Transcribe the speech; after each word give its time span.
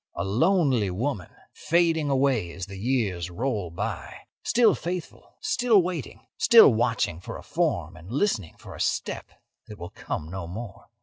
A 0.15 0.23
lonely 0.23 0.89
woman 0.89 1.29
fading 1.53 2.09
away 2.09 2.51
as 2.53 2.65
the 2.65 2.79
years 2.79 3.29
roll 3.29 3.69
by; 3.69 4.15
still 4.43 4.73
faithful, 4.73 5.37
still 5.41 5.79
waiting, 5.83 6.25
still 6.39 6.73
watching 6.73 7.19
for 7.19 7.37
a 7.37 7.43
form 7.43 7.95
and 7.95 8.11
listening 8.11 8.55
for 8.57 8.73
a 8.73 8.81
step 8.81 9.29
that 9.67 9.77
will 9.77 9.91
come 9.91 10.31
no 10.31 10.47
more. 10.47 10.89